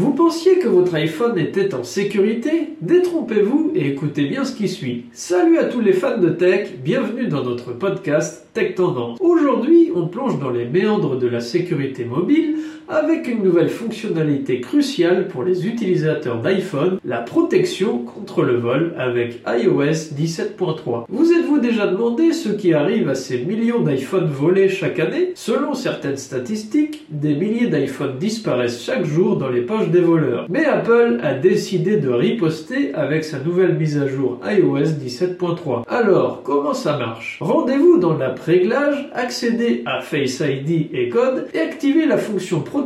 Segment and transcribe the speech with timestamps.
[0.00, 2.70] Vous pensiez que votre iPhone était en sécurité?
[2.80, 5.04] Détrompez-vous et écoutez bien ce qui suit.
[5.12, 9.18] Salut à tous les fans de tech, bienvenue dans notre podcast Tech Tendance.
[9.20, 12.56] Aujourd'hui, on plonge dans les méandres de la sécurité mobile
[12.90, 19.42] avec une nouvelle fonctionnalité cruciale pour les utilisateurs d'iPhone, la protection contre le vol avec
[19.46, 21.04] iOS 17.3.
[21.08, 25.30] Vous êtes-vous déjà demandé ce qui arrive à ces millions d'iPhones volés chaque année?
[25.36, 30.46] Selon certaines statistiques, des milliers d'iPhones disparaissent chaque jour dans les poches des voleurs.
[30.48, 35.84] Mais Apple a décidé de riposter avec sa nouvelle mise à jour iOS 17.3.
[35.86, 37.38] Alors, comment ça marche?
[37.40, 42.79] Rendez-vous dans l'app Réglage, accédez à Face ID et code et activez la fonction protection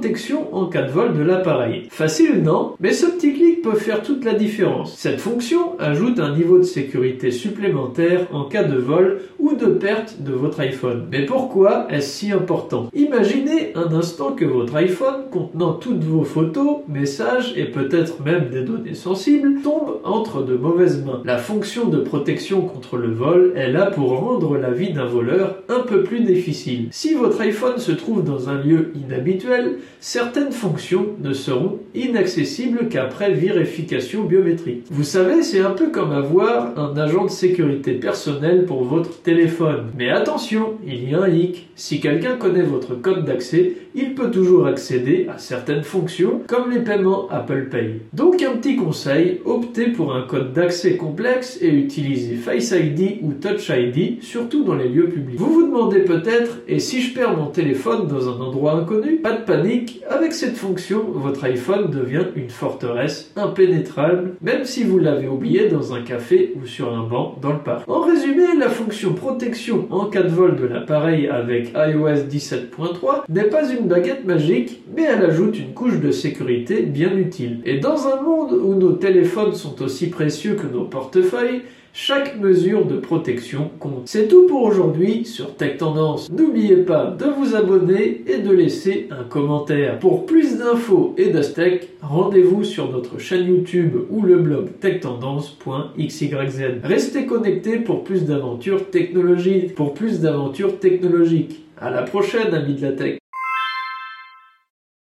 [0.53, 1.87] en cas de vol de l'appareil.
[1.91, 2.73] Facile, non?
[2.81, 4.95] Mais ce petit clic peut faire toute la différence.
[4.97, 10.17] Cette fonction ajoute un niveau de sécurité supplémentaire en cas de vol ou de perte
[10.21, 11.07] de votre iPhone.
[11.11, 12.91] Mais pourquoi est-ce si important?
[12.95, 18.63] Imaginez un instant que votre iPhone contenant toutes vos photos, messages et peut-être même des
[18.63, 21.23] données sensibles tombe entre de mauvaises mains.
[21.25, 25.57] La fonction de protection contre le vol est là pour rendre la vie d'un voleur
[25.69, 26.89] un peu plus difficile.
[26.91, 33.33] Si votre iPhone se trouve dans un lieu inhabituel, certaines fonctions ne seront inaccessibles qu'après
[33.33, 34.85] vérification biométrique.
[34.91, 39.87] Vous savez, c'est un peu comme avoir un agent de sécurité personnel pour votre téléphone.
[39.97, 41.69] Mais attention, il y a un hic.
[41.77, 46.81] Si quelqu'un connaît votre code d'accès, il peut toujours accéder à certaines fonctions comme les
[46.81, 48.01] paiements Apple Pay.
[48.13, 53.33] Donc un petit conseil, optez pour un code d'accès complexe et utilisez Face ID ou
[53.33, 55.39] Touch ID, surtout dans les lieux publics.
[55.39, 59.17] Vous vous demandez peut-être, et si je perds mon téléphone dans un endroit inconnu?
[59.17, 59.74] Pas de panique,
[60.09, 65.95] avec cette fonction, votre iPhone devient une forteresse impénétrable, même si vous l'avez oublié dans
[65.95, 67.89] un café ou sur un banc dans le parc.
[67.89, 73.45] En résumé, la fonction protection en cas de vol de l'appareil avec iOS 17.3 n'est
[73.45, 77.61] pas une baguette magique, mais elle ajoute une couche de sécurité bien utile.
[77.65, 81.63] Et dans un monde où nos téléphones sont aussi précieux que nos portefeuilles,
[81.95, 84.03] chaque mesure de protection compte.
[84.07, 86.29] C'est tout pour aujourd'hui sur Tech Tendance.
[86.31, 90.01] N'oubliez pas de vous abonner et de laisser un commentaire.
[90.01, 96.63] Pour plus d'infos et d'astecs, rendez-vous sur notre chaîne YouTube ou le blog techtendance.xyz.
[96.83, 99.77] Restez connectés pour plus d'aventures technologiques.
[99.77, 101.65] Pour plus d'aventures technologiques.
[101.81, 103.19] À la prochaine, amis de la tech.